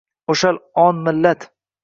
[0.33, 1.49] ўшал он миллат